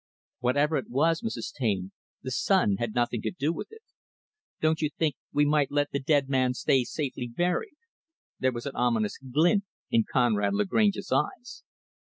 "Whatever 0.39 0.77
it 0.77 0.89
was, 0.89 1.21
Mrs. 1.21 1.53
Taine, 1.53 1.91
the 2.23 2.31
son 2.31 2.77
had 2.77 2.95
nothing 2.95 3.21
to 3.21 3.29
do 3.29 3.53
with 3.53 3.67
it. 3.69 3.83
Don't 4.59 4.81
you 4.81 4.89
think 4.89 5.15
we 5.31 5.45
might 5.45 5.69
let 5.69 5.91
the 5.91 5.99
dead 5.99 6.27
man 6.27 6.55
stay 6.55 6.83
safely 6.83 7.27
buried?" 7.27 7.77
There 8.39 8.51
was 8.51 8.65
an 8.65 8.75
ominous 8.75 9.19
glint 9.19 9.65
in 9.91 10.05
Conrad 10.11 10.55
Lagrange's 10.55 11.11
eyes. 11.11 11.63